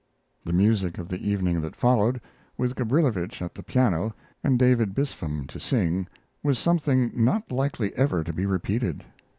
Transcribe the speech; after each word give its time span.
The 0.43 0.51
music 0.51 0.97
of 0.97 1.09
the 1.09 1.29
evening 1.29 1.61
that 1.61 1.75
followed, 1.75 2.21
with 2.57 2.73
Gabrilowitsch 2.75 3.39
at 3.39 3.53
the 3.53 3.61
piano 3.61 4.15
and 4.43 4.57
David 4.57 4.95
Bispham 4.95 5.45
to 5.45 5.59
sing, 5.59 6.07
was 6.41 6.57
something 6.57 7.11
not 7.13 7.51
likely 7.51 7.95
ever 7.95 8.23
to 8.23 8.33
be 8.33 8.47
repeated. 8.47 9.03